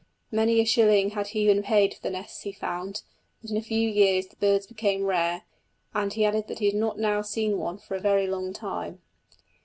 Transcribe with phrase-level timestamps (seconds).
[0.31, 3.03] Many a shilling had he been paid for the nests he found,
[3.39, 5.43] but in a few years the birds became rare;
[5.93, 9.03] and he added that he had not now seen one for a very long time.